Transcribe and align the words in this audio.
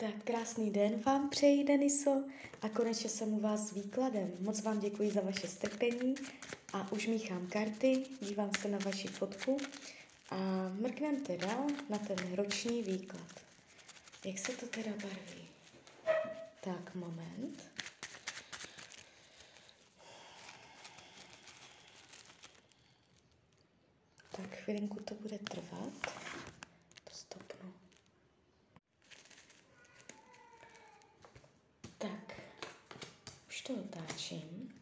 Tak 0.00 0.24
krásný 0.24 0.70
den 0.70 1.00
vám 1.00 1.30
přeji, 1.30 1.64
Deniso, 1.64 2.24
a 2.62 2.68
konečně 2.68 3.10
jsem 3.10 3.32
u 3.32 3.40
vás 3.40 3.68
s 3.68 3.72
výkladem. 3.72 4.32
Moc 4.40 4.62
vám 4.62 4.80
děkuji 4.80 5.10
za 5.10 5.20
vaše 5.20 5.48
strpení 5.48 6.14
a 6.72 6.92
už 6.92 7.06
míchám 7.06 7.46
karty, 7.46 8.04
dívám 8.20 8.50
se 8.60 8.68
na 8.68 8.78
vaši 8.78 9.08
fotku 9.08 9.56
a 10.30 10.36
mrknem 10.68 11.24
teda 11.24 11.66
na 11.88 11.98
ten 11.98 12.34
roční 12.34 12.82
výklad. 12.82 13.40
Jak 14.24 14.38
se 14.38 14.52
to 14.52 14.66
teda 14.66 14.90
barví? 14.90 15.48
Tak, 16.60 16.94
moment. 16.94 17.70
Tak 24.36 24.56
chvilinku 24.56 25.02
to 25.02 25.14
bude 25.14 25.38
trvat. 25.38 25.92
To 27.04 27.10
stopnu. 27.14 27.72
Tak, 31.98 32.40
už 33.48 33.60
to 33.60 33.74
otáčím. 33.74 34.72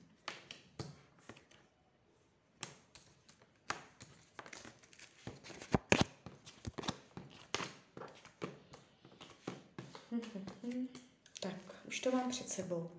Tak, 11.40 11.84
už 11.88 12.00
to 12.00 12.10
mám 12.10 12.30
před 12.30 12.48
sebou. 12.48 12.90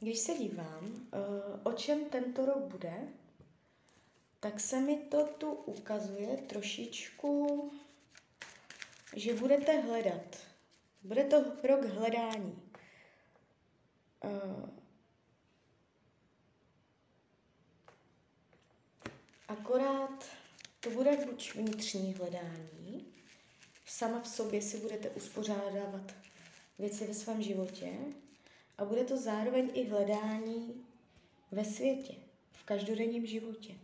Když 0.00 0.18
se 0.18 0.34
dívám, 0.34 1.08
eh, 1.12 1.18
o 1.62 1.72
čem 1.72 2.04
tento 2.04 2.46
rok 2.46 2.58
bude, 2.58 3.08
tak 4.40 4.60
se 4.60 4.80
mi 4.80 4.96
to 4.96 5.26
tu 5.26 5.52
ukazuje 5.52 6.36
trošičku, 6.36 7.70
že 9.16 9.34
budete 9.34 9.80
hledat. 9.80 10.38
Bude 11.02 11.24
to 11.24 11.44
rok 11.66 11.84
hledání. 11.84 12.62
Uh, 14.24 14.68
akorát 19.48 20.24
to 20.80 20.90
bude 20.90 21.16
buď 21.16 21.54
vnitřní 21.54 22.14
hledání, 22.14 23.03
sama 23.86 24.20
v 24.20 24.28
sobě 24.28 24.62
si 24.62 24.78
budete 24.78 25.10
uspořádávat 25.10 26.14
věci 26.78 27.06
ve 27.06 27.14
svém 27.14 27.42
životě 27.42 27.92
a 28.78 28.84
bude 28.84 29.04
to 29.04 29.16
zároveň 29.16 29.70
i 29.74 29.84
hledání 29.84 30.84
ve 31.52 31.64
světě, 31.64 32.14
v 32.52 32.64
každodenním 32.64 33.26
životě. 33.26 33.74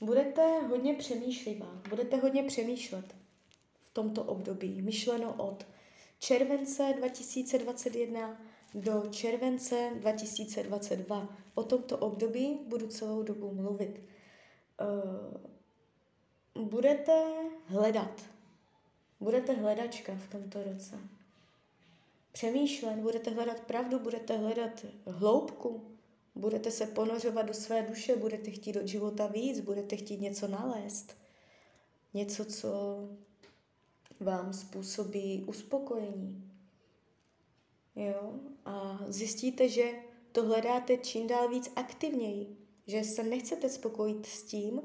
Budete 0.00 0.58
hodně 0.58 0.94
přemýšlivá, 0.94 1.82
budete 1.88 2.16
hodně 2.16 2.42
přemýšlet 2.42 3.14
v 3.90 3.94
tomto 3.94 4.22
období. 4.22 4.82
Myšleno 4.82 5.34
od 5.34 5.66
července 6.18 6.94
2021 6.96 8.40
do 8.74 9.02
července 9.10 9.90
2022. 9.94 11.36
O 11.54 11.62
tomto 11.62 11.98
období 11.98 12.58
budu 12.66 12.86
celou 12.86 13.22
dobu 13.22 13.54
mluvit. 13.54 14.00
Uh, 14.80 16.64
budete 16.64 17.24
hledat. 17.66 18.22
Budete 19.20 19.52
hledačka 19.52 20.14
v 20.14 20.30
tomto 20.30 20.62
roce. 20.62 20.98
Přemýšlet, 22.32 22.96
budete 22.96 23.30
hledat 23.30 23.60
pravdu, 23.60 23.98
budete 23.98 24.36
hledat 24.36 24.86
hloubku, 25.06 25.96
Budete 26.36 26.70
se 26.70 26.86
ponořovat 26.86 27.46
do 27.46 27.54
své 27.54 27.82
duše, 27.82 28.16
budete 28.16 28.50
chtít 28.50 28.76
od 28.76 28.86
života 28.86 29.26
víc, 29.26 29.60
budete 29.60 29.96
chtít 29.96 30.20
něco 30.20 30.48
nalézt. 30.48 31.16
Něco, 32.14 32.44
co 32.44 32.68
vám 34.20 34.52
způsobí 34.52 35.44
uspokojení. 35.46 36.50
Jo? 37.96 38.34
A 38.64 38.98
zjistíte, 39.08 39.68
že 39.68 39.92
to 40.32 40.44
hledáte 40.44 40.96
čím 40.96 41.26
dál 41.26 41.48
víc 41.48 41.72
aktivněji. 41.76 42.56
Že 42.86 43.04
se 43.04 43.22
nechcete 43.22 43.68
spokojit 43.68 44.26
s 44.26 44.42
tím, 44.42 44.82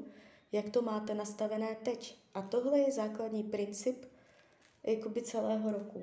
jak 0.52 0.70
to 0.70 0.82
máte 0.82 1.14
nastavené 1.14 1.76
teď. 1.82 2.18
A 2.34 2.42
tohle 2.42 2.78
je 2.78 2.92
základní 2.92 3.42
princip 3.42 4.06
jakoby 4.82 5.22
celého 5.22 5.72
roku. 5.72 6.02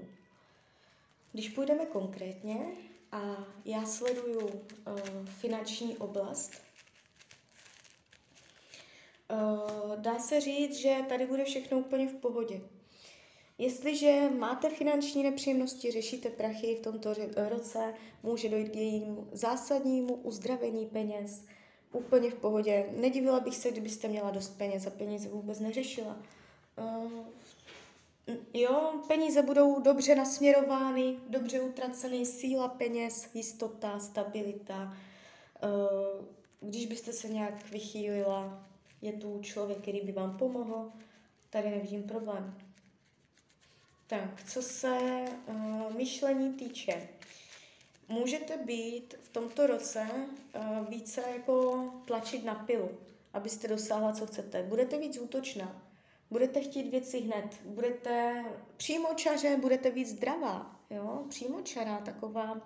Když 1.32 1.50
půjdeme 1.50 1.86
konkrétně, 1.86 2.76
a 3.12 3.48
já 3.66 3.86
sleduju 3.86 4.48
uh, 4.48 5.00
finanční 5.26 5.98
oblast. 5.98 6.52
Uh, 9.32 9.96
dá 9.96 10.20
se 10.20 10.42
říct, 10.42 10.76
že 10.76 10.98
tady 11.10 11.26
bude 11.26 11.44
všechno 11.44 11.80
úplně 11.80 12.08
v 12.08 12.16
pohodě. 12.16 12.62
Jestliže 13.58 14.30
máte 14.38 14.70
finanční 14.70 15.24
nepříjemnosti, 15.24 15.92
řešíte 15.92 16.30
prachy 16.30 16.76
v 16.76 16.82
tomto 16.82 17.14
roce, 17.50 17.94
může 18.24 18.50
dojít 18.50 18.70
k 18.70 18.76
jejímu 18.76 19.28
zásadnímu 19.32 20.16
uzdravení 20.16 20.86
peněz. 20.86 21.46
Úplně 21.92 22.32
v 22.32 22.36
pohodě. 22.36 22.86
Nedivila 22.98 23.40
bych 23.40 23.56
se, 23.56 23.72
kdybyste 23.72 24.08
měla 24.08 24.32
dost 24.32 24.58
peněz 24.58 24.88
a 24.88 24.90
peníze 24.90 25.30
vůbec 25.30 25.60
neřešila. 25.60 26.18
Uh, 26.78 27.12
Jo, 28.54 28.94
peníze 29.08 29.42
budou 29.42 29.80
dobře 29.82 30.16
nasměrovány, 30.16 31.16
dobře 31.30 31.62
utraceny, 31.62 32.26
síla 32.26 32.68
peněz, 32.68 33.30
jistota, 33.34 34.00
stabilita. 34.00 34.98
Eh, 35.64 36.26
když 36.62 36.86
byste 36.86 37.14
se 37.14 37.30
nějak 37.30 37.72
vychýlila, 37.72 38.68
je 39.02 39.14
tu 39.14 39.40
člověk, 39.42 39.82
který 39.82 40.02
by 40.02 40.12
vám 40.12 40.38
pomohl, 40.38 40.92
tady 41.50 41.70
nevidím 41.70 42.04
problém. 42.04 42.58
Tak, 44.08 44.44
co 44.44 44.62
se 44.62 45.26
uh, 45.48 45.96
myšlení 45.96 46.54
týče, 46.54 47.10
můžete 48.10 48.58
být 48.58 49.16
v 49.22 49.30
tomto 49.30 49.68
roce 49.68 50.08
uh, 50.56 50.90
více 50.90 51.24
jako 51.36 51.86
tlačit 52.06 52.46
na 52.46 52.56
pilu, 52.56 52.90
abyste 53.34 53.68
dosáhla, 53.68 54.14
co 54.14 54.26
chcete. 54.28 54.64
Budete 54.64 55.00
víc 55.00 55.18
útočná, 55.18 55.82
budete 56.30 56.62
chtít 56.62 56.90
věci 56.90 57.20
hned, 57.20 57.62
budete 57.66 58.46
přímočaře, 58.78 59.58
budete 59.62 59.92
víc 59.92 60.10
zdravá, 60.10 60.80
jo, 60.90 61.26
přímočará, 61.30 61.98
taková, 61.98 62.54
uh, 62.54 62.62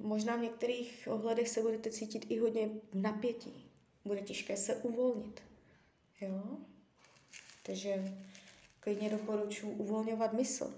možná 0.00 0.36
v 0.36 0.40
některých 0.40 1.08
ohledech 1.10 1.48
se 1.48 1.62
budete 1.62 1.90
cítit 1.90 2.26
i 2.28 2.38
hodně 2.38 2.70
napětí, 2.94 3.70
bude 4.04 4.20
těžké 4.20 4.56
se 4.56 4.76
uvolnit, 4.76 5.42
jo, 6.20 6.42
takže 7.62 8.18
klidně 8.80 9.10
doporučuji 9.10 9.70
uvolňovat 9.72 10.32
mysl 10.32 10.74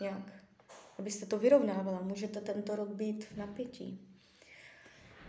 nějak, 0.00 0.41
abyste 0.98 1.26
to 1.26 1.38
vyrovnávala, 1.38 2.02
můžete 2.02 2.40
tento 2.40 2.76
rok 2.76 2.88
být 2.88 3.24
v 3.24 3.36
napětí. 3.36 4.08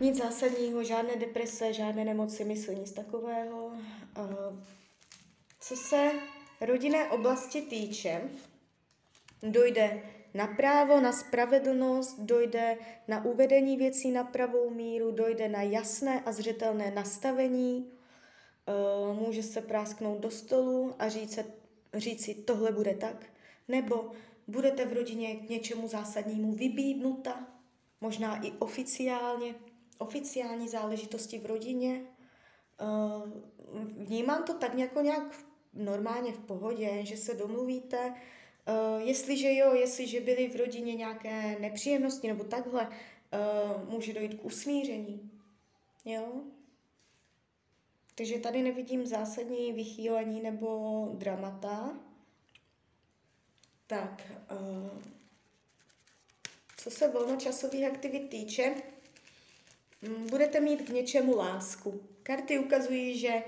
Nic 0.00 0.18
zásadního, 0.18 0.84
žádné 0.84 1.16
deprese, 1.16 1.72
žádné 1.72 2.04
nemoci 2.04 2.44
mysli, 2.44 2.76
nic 2.76 2.92
takového. 2.92 3.66
Uh, 3.66 4.58
co 5.60 5.76
se 5.76 6.10
rodinné 6.60 7.10
oblasti 7.10 7.62
týče, 7.62 8.30
dojde 9.42 10.02
na 10.34 10.46
právo, 10.46 11.00
na 11.00 11.12
spravedlnost, 11.12 12.20
dojde 12.20 12.78
na 13.08 13.24
uvedení 13.24 13.76
věcí 13.76 14.10
na 14.10 14.24
pravou 14.24 14.70
míru, 14.70 15.10
dojde 15.12 15.48
na 15.48 15.62
jasné 15.62 16.20
a 16.20 16.32
zřetelné 16.32 16.90
nastavení, 16.90 17.92
eh, 18.66 19.14
může 19.14 19.42
se 19.42 19.60
prásknout 19.60 20.20
do 20.20 20.30
stolu 20.30 20.94
a 20.98 21.08
říct, 21.08 21.38
říct 21.94 22.24
si, 22.24 22.34
tohle 22.34 22.72
bude 22.72 22.94
tak, 22.94 23.26
nebo 23.68 24.12
budete 24.46 24.86
v 24.86 24.92
rodině 24.92 25.36
k 25.36 25.48
něčemu 25.48 25.88
zásadnímu 25.88 26.52
vybídnuta, 26.52 27.46
možná 28.00 28.46
i 28.46 28.52
oficiálně, 28.52 29.54
oficiální 29.98 30.68
záležitosti 30.68 31.38
v 31.38 31.46
rodině. 31.46 32.02
Eh, 32.80 32.84
vnímám 33.96 34.44
to 34.44 34.54
tak 34.54 34.74
jako 34.74 35.00
nějak 35.00 35.44
normálně 35.74 36.32
v 36.32 36.38
pohodě, 36.38 37.00
že 37.02 37.16
se 37.16 37.34
domluvíte, 37.34 38.14
Uh, 38.68 39.08
jestliže 39.08 39.54
jo, 39.54 39.74
jestliže 39.74 40.20
byly 40.20 40.48
v 40.48 40.56
rodině 40.56 40.94
nějaké 40.94 41.58
nepříjemnosti 41.60 42.28
nebo 42.28 42.44
takhle, 42.44 42.88
uh, 42.88 43.90
může 43.90 44.12
dojít 44.12 44.34
k 44.34 44.44
usmíření. 44.44 45.30
Jo? 46.04 46.26
Takže 48.14 48.38
tady 48.38 48.62
nevidím 48.62 49.06
zásadní 49.06 49.72
vychýlení 49.72 50.42
nebo 50.42 51.08
dramata. 51.14 51.98
Tak, 53.94 54.22
uh, 54.50 55.02
co 56.76 56.90
se 56.90 57.08
volnočasových 57.08 57.84
aktivit 57.84 58.28
týče, 58.28 58.74
budete 60.30 60.60
mít 60.60 60.82
k 60.82 60.88
něčemu 60.88 61.36
lásku. 61.36 62.00
Karty 62.22 62.58
ukazují, 62.58 63.18
že 63.18 63.42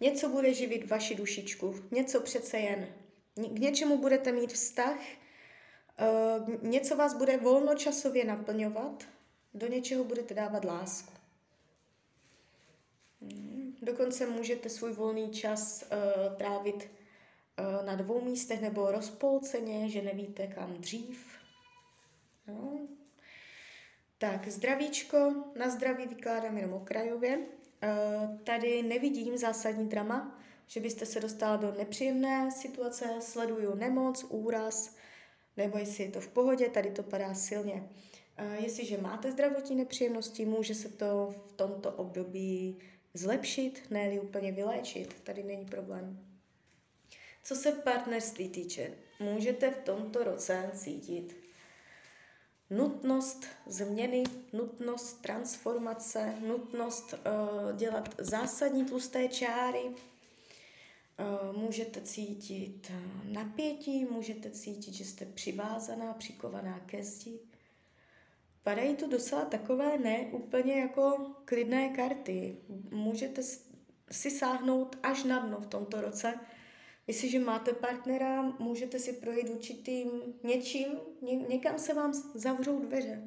Něco 0.00 0.28
bude 0.28 0.54
živit 0.54 0.90
vaši 0.90 1.14
dušičku, 1.14 1.74
něco 1.90 2.20
přece 2.20 2.58
jen. 2.58 2.88
K 3.34 3.58
něčemu 3.58 3.98
budete 3.98 4.32
mít 4.32 4.52
vztah, 4.52 4.98
eh, 5.98 6.06
něco 6.62 6.96
vás 6.96 7.14
bude 7.14 7.36
volnočasově 7.36 8.24
naplňovat, 8.24 9.04
do 9.54 9.66
něčeho 9.66 10.04
budete 10.04 10.34
dávat 10.34 10.64
lásku. 10.64 11.12
Hmm. 13.22 13.76
dokonce 13.82 14.26
můžete 14.26 14.68
svůj 14.68 14.92
volný 14.92 15.30
čas 15.30 15.82
uh, 15.82 16.36
trávit 16.36 16.90
na 17.84 17.94
dvou 17.94 18.20
místech 18.24 18.60
nebo 18.60 18.90
rozpolceně, 18.90 19.88
že 19.88 20.02
nevíte 20.02 20.46
kam 20.46 20.74
dřív. 20.74 21.26
No. 22.46 22.78
Tak, 24.18 24.48
zdravíčko, 24.48 25.44
na 25.58 25.70
zdraví 25.70 26.06
vykládám 26.06 26.56
jenom 26.56 26.72
okrajově. 26.72 27.38
Uh, 27.38 28.38
tady 28.38 28.82
nevidím 28.82 29.38
zásadní 29.38 29.88
drama, 29.88 30.40
že 30.66 30.80
byste 30.80 31.06
se 31.06 31.20
dostala 31.20 31.56
do 31.56 31.72
nepříjemné 31.78 32.50
situace, 32.50 33.04
sleduju 33.20 33.74
nemoc, 33.74 34.24
úraz, 34.28 34.96
nebo 35.56 35.78
jestli 35.78 36.04
je 36.04 36.10
to 36.10 36.20
v 36.20 36.28
pohodě, 36.28 36.68
tady 36.68 36.90
to 36.90 37.02
padá 37.02 37.34
silně. 37.34 37.88
Jestliže 38.58 38.98
máte 38.98 39.32
zdravotní 39.32 39.76
nepříjemnosti, 39.76 40.46
může 40.46 40.74
se 40.74 40.88
to 40.88 41.34
v 41.46 41.52
tomto 41.52 41.92
období 41.92 42.78
zlepšit, 43.14 43.82
ne 43.90 44.20
úplně 44.20 44.52
vyléčit. 44.52 45.20
Tady 45.22 45.42
není 45.42 45.66
problém. 45.66 46.29
Co 47.50 47.56
se 47.56 47.72
partnerství 47.72 48.48
týče, 48.48 48.90
můžete 49.20 49.70
v 49.70 49.78
tomto 49.78 50.24
roce 50.24 50.70
cítit 50.74 51.36
nutnost 52.70 53.46
změny, 53.66 54.24
nutnost 54.52 55.22
transformace, 55.22 56.34
nutnost 56.40 57.12
uh, 57.12 57.76
dělat 57.76 58.14
zásadní 58.18 58.84
tlusté 58.84 59.28
čáry, 59.28 59.82
uh, 59.82 61.56
můžete 61.56 62.00
cítit 62.00 62.92
napětí, 63.24 64.04
můžete 64.04 64.50
cítit, 64.50 64.94
že 64.94 65.04
jste 65.04 65.26
přivázaná, 65.26 66.12
přikovaná 66.12 66.80
ke 66.80 67.04
zdi, 67.04 67.38
Padají 68.62 68.96
tu 68.96 69.10
docela 69.10 69.44
takové 69.44 69.98
ne 69.98 70.18
úplně 70.32 70.80
jako 70.80 71.34
klidné 71.44 71.88
karty. 71.88 72.56
Můžete 72.90 73.42
si 74.10 74.30
sáhnout 74.30 74.98
až 75.02 75.24
na 75.24 75.38
dno 75.38 75.60
v 75.60 75.66
tomto 75.66 76.00
roce. 76.00 76.34
Jestliže 77.10 77.38
máte 77.38 77.72
partnera, 77.72 78.42
můžete 78.42 78.98
si 78.98 79.12
projít 79.12 79.50
určitým 79.50 80.10
něčím, 80.42 80.86
ně, 81.22 81.36
někam 81.36 81.78
se 81.78 81.94
vám 81.94 82.12
zavřou 82.34 82.78
dveře. 82.80 83.22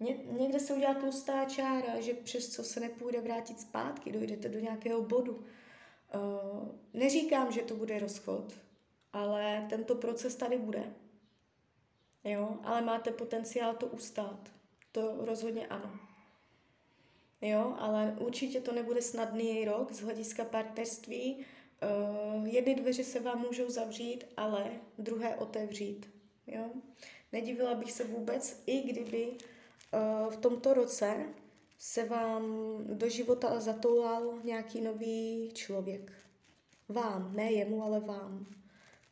Ně, 0.00 0.16
někde 0.30 0.60
se 0.60 0.74
udělá 0.74 0.94
tlustá 0.94 1.44
čára, 1.44 2.00
že 2.00 2.14
přes 2.14 2.48
co 2.48 2.64
se 2.64 2.80
nepůjde 2.80 3.20
vrátit 3.20 3.60
zpátky, 3.60 4.12
dojdete 4.12 4.48
do 4.48 4.60
nějakého 4.60 5.02
bodu. 5.02 5.32
Uh, 5.34 6.68
neříkám, 6.92 7.52
že 7.52 7.62
to 7.62 7.76
bude 7.76 7.98
rozchod, 7.98 8.54
ale 9.12 9.66
tento 9.70 9.94
proces 9.94 10.36
tady 10.36 10.58
bude. 10.58 10.94
Jo, 12.24 12.58
ale 12.62 12.82
máte 12.82 13.10
potenciál 13.10 13.74
to 13.74 13.86
ustát. 13.86 14.52
To 14.92 15.16
rozhodně 15.18 15.66
ano. 15.66 15.98
Jo, 17.40 17.74
ale 17.78 18.16
určitě 18.20 18.60
to 18.60 18.72
nebude 18.72 19.02
snadný 19.02 19.64
rok 19.64 19.92
z 19.92 20.00
hlediska 20.00 20.44
partnerství. 20.44 21.46
Uh, 21.84 22.48
jedny 22.48 22.74
dveře 22.74 23.04
se 23.04 23.20
vám 23.20 23.40
můžou 23.40 23.70
zavřít, 23.70 24.24
ale 24.36 24.70
druhé 24.98 25.36
otevřít. 25.36 26.10
Jo? 26.46 26.70
Nedivila 27.32 27.74
bych 27.74 27.92
se 27.92 28.04
vůbec, 28.04 28.62
i 28.66 28.80
kdyby 28.80 29.26
uh, 29.26 30.32
v 30.32 30.36
tomto 30.36 30.74
roce 30.74 31.24
se 31.78 32.04
vám 32.04 32.76
do 32.98 33.08
života 33.08 33.60
zatoulal 33.60 34.38
nějaký 34.44 34.80
nový 34.80 35.50
člověk. 35.54 36.12
Vám, 36.88 37.36
ne 37.36 37.52
jemu, 37.52 37.84
ale 37.84 38.00
vám. 38.00 38.46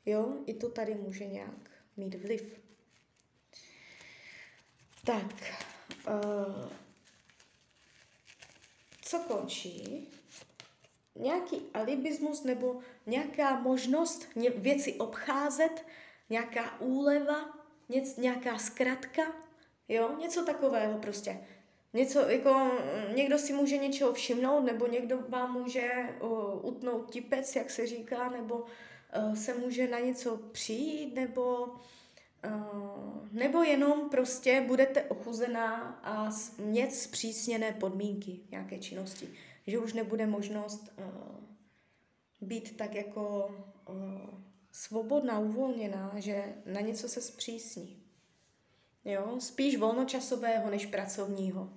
Jo, 0.07 0.37
i 0.47 0.55
to 0.55 0.69
tady 0.69 0.95
může 0.95 1.27
nějak 1.27 1.71
mít 1.97 2.15
vliv. 2.15 2.61
Tak, 5.05 5.43
uh, 6.09 6.69
co 9.03 9.19
končí? 9.19 10.09
Nějaký 11.19 11.63
alibismus 11.75 12.45
nebo 12.45 12.81
nějaká 13.07 13.61
možnost 13.61 14.29
věci 14.57 14.95
obcházet, 14.95 15.87
nějaká 16.31 16.81
úleva, 16.81 17.59
něc, 17.89 18.17
nějaká 18.17 18.59
zkratka, 18.59 19.23
jo, 19.89 20.17
něco 20.21 20.45
takového 20.45 20.99
prostě. 20.99 21.41
Něco, 21.93 22.21
jako 22.21 22.71
někdo 23.15 23.39
si 23.39 23.53
může 23.53 23.77
něčeho 23.77 24.13
všimnout, 24.13 24.61
nebo 24.61 24.87
někdo 24.87 25.19
vám 25.29 25.53
může 25.53 25.91
uh, 26.21 26.67
utnout 26.67 27.11
tipec, 27.11 27.57
jak 27.57 27.71
se 27.71 27.87
říká, 27.87 28.31
nebo 28.31 28.55
uh, 28.55 29.35
se 29.35 29.55
může 29.55 29.89
na 29.89 29.99
něco 29.99 30.37
přijít, 30.37 31.15
nebo 31.15 31.69
Uh, 32.47 33.29
nebo 33.33 33.63
jenom 33.63 34.11
prostě 34.11 34.65
budete 34.67 35.03
ochuzená 35.03 36.01
a 36.03 36.31
mít 36.59 36.95
zpřísněné 36.95 37.73
podmínky 37.73 38.41
nějaké 38.51 38.79
činnosti. 38.79 39.29
Že 39.67 39.79
už 39.79 39.93
nebude 39.93 40.27
možnost 40.27 40.93
uh, 40.99 41.09
být 42.41 42.77
tak 42.77 42.95
jako 42.95 43.55
uh, 43.89 43.97
svobodná, 44.73 45.39
uvolněná, 45.39 46.13
že 46.17 46.55
na 46.67 46.81
něco 46.81 47.09
se 47.09 47.21
zpřísní. 47.21 48.03
Jo? 49.05 49.41
Spíš 49.41 49.77
volnočasového 49.77 50.71
než 50.71 50.87
pracovního. 50.87 51.73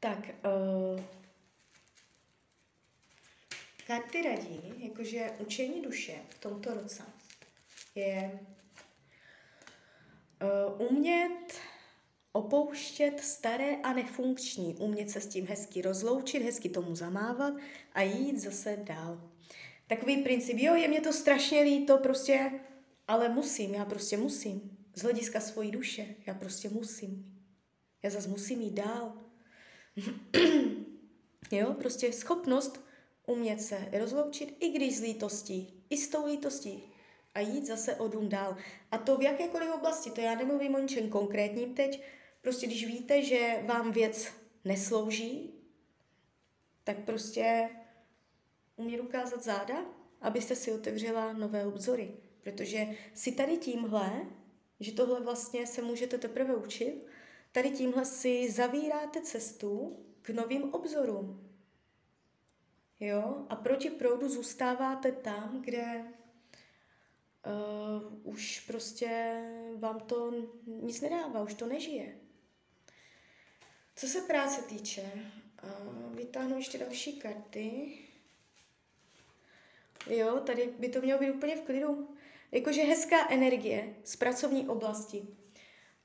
Tak, 0.00 0.18
uh, 0.18 1.00
karty 3.86 4.22
radí, 4.22 4.74
jakože 4.76 5.30
učení 5.38 5.82
duše 5.82 6.18
v 6.28 6.38
tomto 6.38 6.74
roce 6.74 7.02
je 7.94 8.40
uh, 10.42 10.88
umět 10.90 11.60
opouštět 12.36 13.20
staré 13.20 13.76
a 13.76 13.92
nefunkční, 13.92 14.74
umět 14.74 15.10
se 15.10 15.20
s 15.20 15.26
tím 15.26 15.46
hezky 15.46 15.82
rozloučit, 15.82 16.42
hezky 16.42 16.68
tomu 16.68 16.94
zamávat 16.96 17.54
a 17.92 18.02
jít 18.02 18.38
zase 18.38 18.78
dál. 18.82 19.30
Takový 19.86 20.16
princip, 20.16 20.56
jo, 20.58 20.74
je 20.74 20.88
mě 20.88 21.00
to 21.00 21.12
strašně 21.12 21.60
líto, 21.60 21.98
prostě, 21.98 22.50
ale 23.08 23.28
musím, 23.28 23.74
já 23.74 23.84
prostě 23.84 24.16
musím. 24.16 24.78
Z 24.94 25.02
hlediska 25.02 25.40
svojí 25.40 25.70
duše, 25.70 26.06
já 26.26 26.34
prostě 26.34 26.68
musím. 26.68 27.42
Já 28.02 28.10
zase 28.10 28.28
musím 28.28 28.60
jít 28.60 28.74
dál. 28.74 29.12
jo, 31.52 31.74
prostě 31.74 32.12
schopnost 32.12 32.80
umět 33.26 33.60
se 33.60 33.88
rozloučit, 33.92 34.56
i 34.60 34.68
když 34.68 34.96
s 34.96 35.00
lítostí, 35.00 35.84
i 35.90 35.96
s 35.96 36.08
tou 36.08 36.26
lítostí, 36.26 36.82
a 37.36 37.40
jít 37.40 37.66
zase 37.66 37.94
o 37.94 38.08
dům 38.08 38.28
dál. 38.28 38.56
A 38.90 38.98
to 38.98 39.16
v 39.16 39.22
jakékoliv 39.22 39.70
oblasti, 39.74 40.10
to 40.10 40.20
já 40.20 40.34
nemluvím 40.34 40.74
o 40.74 40.78
ničem 40.78 41.08
konkrétním 41.08 41.74
teď, 41.74 42.02
prostě 42.46 42.66
když 42.66 42.86
víte, 42.86 43.22
že 43.22 43.62
vám 43.66 43.92
věc 43.92 44.32
neslouží, 44.64 45.54
tak 46.84 47.04
prostě 47.04 47.70
umět 48.76 49.00
ukázat 49.00 49.42
záda, 49.42 49.84
abyste 50.20 50.56
si 50.56 50.72
otevřela 50.72 51.32
nové 51.32 51.66
obzory. 51.66 52.16
Protože 52.42 52.86
si 53.14 53.32
tady 53.32 53.56
tímhle, 53.56 54.26
že 54.80 54.92
tohle 54.92 55.20
vlastně 55.20 55.66
se 55.66 55.82
můžete 55.82 56.18
teprve 56.18 56.56
učit, 56.56 57.06
tady 57.52 57.70
tímhle 57.70 58.04
si 58.04 58.50
zavíráte 58.50 59.20
cestu 59.20 59.98
k 60.22 60.30
novým 60.30 60.74
obzorům. 60.74 61.50
Jo? 63.00 63.46
A 63.48 63.56
proti 63.56 63.90
proudu 63.90 64.28
zůstáváte 64.28 65.12
tam, 65.12 65.62
kde 65.62 66.04
uh, 67.46 68.34
už 68.34 68.60
prostě 68.60 69.40
vám 69.76 70.00
to 70.00 70.32
nic 70.66 71.00
nedává, 71.00 71.42
už 71.42 71.54
to 71.54 71.66
nežije. 71.66 72.25
Co 73.96 74.06
se 74.06 74.20
práce 74.20 74.62
týče, 74.62 75.12
vytáhnu 76.14 76.56
ještě 76.56 76.78
další 76.78 77.12
karty. 77.12 77.92
Jo, 80.10 80.40
tady 80.46 80.68
by 80.78 80.88
to 80.88 81.00
mělo 81.00 81.20
být 81.20 81.30
úplně 81.30 81.56
v 81.56 81.60
klidu. 81.60 82.08
Jakože 82.52 82.82
hezká 82.82 83.30
energie 83.30 83.94
z 84.04 84.16
pracovní 84.16 84.68
oblasti. 84.68 85.22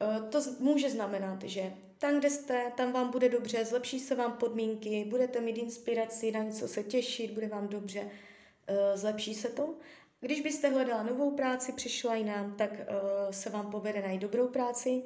Uh, 0.02 0.30
to 0.30 0.40
může 0.60 0.90
znamenat, 0.90 1.44
že 1.44 1.74
tam, 1.98 2.20
kde 2.20 2.30
jste, 2.30 2.72
tam 2.78 2.92
vám 2.92 3.12
bude 3.12 3.30
dobře, 3.30 3.66
zlepší 3.66 4.00
se 4.00 4.16
vám 4.16 4.34
podmínky, 4.34 5.06
budete 5.10 5.42
mít 5.42 5.58
inspiraci, 5.58 6.32
na 6.32 6.44
něco 6.44 6.68
se 6.68 6.84
těšit, 6.84 7.32
bude 7.32 7.48
vám 7.48 7.68
dobře, 7.68 8.02
uh, 8.02 8.12
zlepší 8.96 9.36
se 9.36 9.50
to. 9.50 9.76
Když 10.20 10.42
byste 10.42 10.70
hledala 10.70 11.04
novou 11.04 11.32
práci, 11.32 11.72
přišla 11.72 12.16
jinam, 12.16 12.56
tak 12.56 12.72
uh, 12.72 13.32
se 13.32 13.50
vám 13.50 13.72
povede 13.72 14.02
najít 14.02 14.22
dobrou 14.22 14.48
práci, 14.48 15.04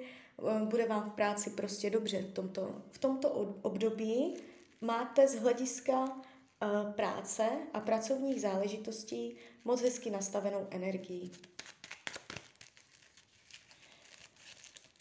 bude 0.65 0.85
vám 0.85 1.09
v 1.09 1.13
práci 1.13 1.49
prostě 1.49 1.89
dobře 1.89 2.21
v 2.21 2.33
tomto, 2.33 2.81
v 2.91 2.97
tomto 2.97 3.29
období. 3.61 4.33
Máte 4.81 5.27
z 5.27 5.35
hlediska 5.35 6.03
uh, 6.03 6.93
práce 6.93 7.49
a 7.73 7.79
pracovních 7.79 8.41
záležitostí 8.41 9.35
moc 9.65 9.81
hezky 9.81 10.09
nastavenou 10.09 10.67
energii. 10.71 11.31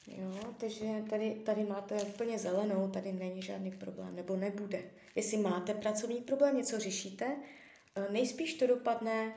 Jo, 0.07 0.55
takže 0.59 0.87
tady, 1.11 1.35
tady 1.35 1.65
máte 1.65 2.03
úplně 2.03 2.39
zelenou, 2.39 2.91
tady 2.91 3.13
není 3.13 3.43
žádný 3.43 3.71
problém, 3.71 4.17
nebo 4.17 4.37
nebude. 4.37 4.83
Jestli 5.17 5.37
máte 5.37 5.75
pracovní 5.75 6.17
problém, 6.21 6.57
něco 6.57 6.79
řešíte, 6.79 7.37
nejspíš 8.11 8.55
to 8.55 8.67
dopadne 8.67 9.35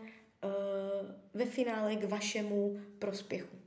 ve 1.34 1.46
finále 1.46 1.96
k 1.96 2.04
vašemu 2.04 2.80
prospěchu. 3.00 3.58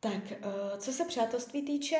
Tak, 0.00 0.22
uh, 0.44 0.78
co 0.78 0.92
se 0.92 1.04
přátelství 1.04 1.62
týče, 1.62 1.98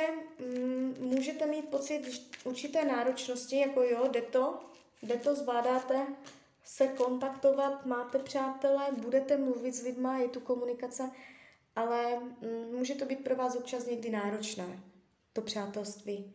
um, 0.56 0.94
můžete 1.00 1.46
mít 1.46 1.68
pocit 1.68 2.30
určité 2.44 2.84
náročnosti, 2.84 3.58
jako 3.58 3.82
jo, 3.82 4.08
jde 4.12 4.22
to, 4.22 4.58
jde 5.02 5.16
to, 5.16 5.34
zvládáte 5.34 6.06
se 6.64 6.86
kontaktovat, 6.86 7.86
máte 7.86 8.18
přátele, 8.18 8.86
budete 9.02 9.36
mluvit 9.36 9.74
s 9.74 9.82
lidma, 9.82 10.18
je 10.18 10.28
tu 10.28 10.40
komunikace, 10.40 11.10
ale 11.76 12.14
um, 12.14 12.76
může 12.76 12.94
to 12.94 13.04
být 13.04 13.24
pro 13.24 13.36
vás 13.36 13.56
občas 13.56 13.86
někdy 13.86 14.10
náročné, 14.10 14.80
to 15.32 15.40
přátelství. 15.40 16.34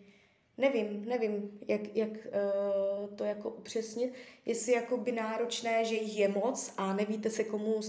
Nevím, 0.58 1.06
nevím, 1.06 1.60
jak, 1.68 1.96
jak 1.96 2.10
uh, 2.10 3.16
to 3.16 3.24
jako 3.24 3.50
upřesnit, 3.50 4.14
jestli 4.46 4.74
jako 4.74 4.98
by 4.98 5.12
náročné, 5.12 5.86
že 5.86 5.96
jich 5.96 6.18
je 6.18 6.28
moc 6.28 6.74
a 6.78 6.94
nevíte 6.94 7.30
se 7.30 7.44
komu 7.44 7.76
uh, 7.76 7.82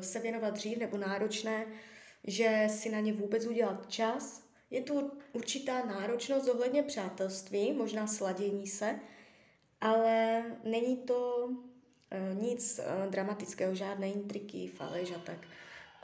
se 0.00 0.18
věnovat 0.18 0.54
dřív, 0.54 0.78
nebo 0.78 0.96
náročné, 0.96 1.66
že 2.28 2.66
si 2.70 2.90
na 2.90 3.00
ně 3.00 3.12
vůbec 3.12 3.46
udělat 3.46 3.90
čas. 3.90 4.42
Je 4.70 4.82
tu 4.82 5.10
určitá 5.32 5.86
náročnost 5.86 6.48
ohledně 6.48 6.82
přátelství, 6.82 7.72
možná 7.72 8.06
sladění 8.06 8.66
se, 8.66 9.00
ale 9.80 10.42
není 10.64 10.96
to 10.96 11.48
uh, 11.48 12.42
nic 12.42 12.78
uh, 12.78 13.10
dramatického, 13.10 13.74
žádné 13.74 14.10
intriky, 14.10 14.68
faleš 14.68 15.10
a 15.10 15.18
tak. 15.18 15.38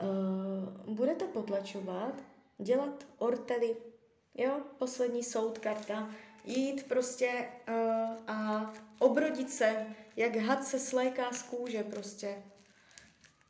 Uh, 0.01 0.95
budete 0.95 1.25
potlačovat, 1.25 2.23
dělat 2.57 3.07
ortely, 3.17 3.75
jo, 4.35 4.61
poslední 4.77 5.23
soud, 5.23 5.57
karta, 5.57 6.09
jít 6.45 6.87
prostě 6.87 7.47
a 8.27 8.73
obrodit 8.99 9.51
se, 9.51 9.87
jak 10.15 10.35
had 10.35 10.65
se 10.65 10.79
sléká 10.79 11.31
z 11.31 11.43
kůže 11.43 11.83
prostě, 11.83 12.43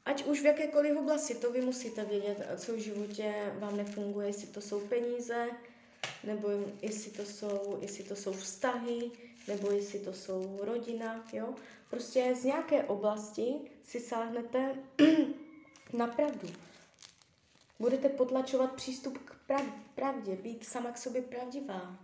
Ať 0.05 0.25
už 0.25 0.41
v 0.41 0.45
jakékoliv 0.45 0.97
oblasti, 0.97 1.35
to 1.35 1.51
vy 1.51 1.61
musíte 1.61 2.05
vědět, 2.05 2.47
co 2.57 2.73
v 2.73 2.77
životě 2.79 3.53
vám 3.59 3.77
nefunguje, 3.77 4.27
jestli 4.27 4.47
to 4.47 4.61
jsou 4.61 4.79
peníze, 4.79 5.49
nebo 6.23 6.49
jestli 6.81 7.11
to 7.11 7.25
jsou, 7.25 7.77
jestli 7.81 8.03
to 8.03 8.15
jsou 8.15 8.33
vztahy, 8.33 9.11
nebo 9.47 9.71
jestli 9.71 9.99
to 9.99 10.13
jsou 10.13 10.59
rodina, 10.61 11.25
jo. 11.33 11.55
Prostě 11.89 12.35
z 12.35 12.43
nějaké 12.43 12.83
oblasti 12.83 13.53
si 13.83 13.99
sáhnete 13.99 14.75
na 15.93 16.07
pravdu. 16.07 16.47
Budete 17.79 18.09
potlačovat 18.09 18.75
přístup 18.75 19.17
k 19.17 19.35
pravdě, 19.95 20.35
být 20.35 20.65
sama 20.65 20.91
k 20.91 20.97
sobě 20.97 21.21
pravdivá. 21.21 21.99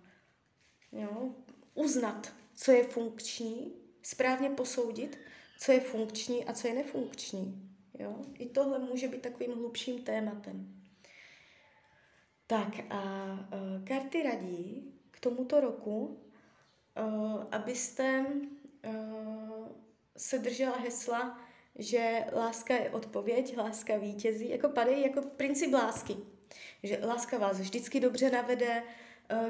Jo? 0.91 1.29
Uznat, 1.74 2.34
co 2.55 2.72
je 2.72 2.84
funkční, 2.84 3.74
správně 4.03 4.50
posoudit, 4.50 5.17
co 5.60 5.72
je 5.72 5.79
funkční 5.79 6.46
a 6.46 6.53
co 6.53 6.67
je 6.67 6.74
nefunkční. 6.74 7.70
Jo? 8.01 8.15
I 8.39 8.46
tohle 8.46 8.79
může 8.79 9.08
být 9.08 9.22
takovým 9.22 9.51
hlubším 9.51 10.03
tématem. 10.03 10.75
Tak 12.48 12.79
a 12.89 13.03
uh, 13.53 13.86
karty 13.86 14.24
radí 14.24 14.93
k 15.12 15.20
tomuto 15.20 15.60
roku, 15.60 16.22
uh, 17.00 17.43
abyste 17.51 18.25
uh, 18.88 19.67
se 20.17 20.39
držela 20.39 20.77
hesla, 20.77 21.39
že 21.75 22.25
láska 22.34 22.74
je 22.74 22.89
odpověď, 22.89 23.58
láska 23.58 23.98
vítězí, 23.98 24.50
jako 24.50 24.70
padají 24.70 25.03
jako 25.03 25.22
princip 25.22 25.74
lásky. 25.74 26.17
Že 26.84 27.00
láska 27.05 27.38
vás 27.38 27.60
vždycky 27.60 28.00
dobře 28.00 28.31
navede, 28.31 28.84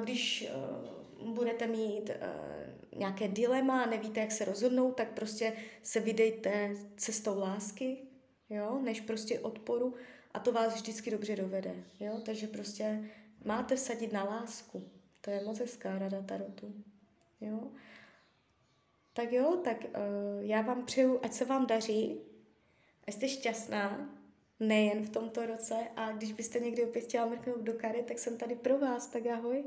když 0.03 0.49
budete 1.25 1.67
mít 1.67 2.09
nějaké 2.95 3.27
dilema, 3.27 3.85
nevíte, 3.85 4.19
jak 4.19 4.31
se 4.31 4.45
rozhodnout, 4.45 4.91
tak 4.91 5.13
prostě 5.13 5.53
se 5.83 5.99
vydejte 5.99 6.75
cestou 6.97 7.39
lásky, 7.39 7.97
jo, 8.51 8.79
než 8.83 9.01
prostě 9.01 9.39
odporu 9.39 9.93
a 10.33 10.39
to 10.39 10.51
vás 10.51 10.73
vždycky 10.73 11.11
dobře 11.11 11.35
dovede, 11.35 11.75
jo, 11.99 12.21
takže 12.25 12.47
prostě 12.47 13.09
máte 13.45 13.75
vsadit 13.75 14.13
na 14.13 14.23
lásku. 14.23 14.83
To 15.21 15.31
je 15.31 15.43
moc 15.43 15.59
hezká 15.59 15.99
rada 15.99 16.21
tarotu, 16.21 16.73
jo. 17.41 17.71
Tak 19.13 19.31
jo, 19.31 19.61
tak 19.63 19.77
uh, 19.83 20.45
já 20.45 20.61
vám 20.61 20.85
přeju, 20.85 21.19
ať 21.23 21.33
se 21.33 21.45
vám 21.45 21.65
daří, 21.65 22.21
ať 23.07 23.13
jste 23.13 23.27
šťastná, 23.27 24.09
nejen 24.59 25.03
v 25.03 25.09
tomto 25.09 25.45
roce 25.45 25.75
a 25.95 26.11
když 26.11 26.31
byste 26.33 26.59
někdy 26.59 26.83
opět 26.83 27.01
chtěla 27.01 27.25
mrknout 27.25 27.61
do 27.61 27.73
kary, 27.73 28.03
tak 28.03 28.19
jsem 28.19 28.37
tady 28.37 28.55
pro 28.55 28.77
vás, 28.79 29.07
tak 29.07 29.25
ahoj. 29.25 29.63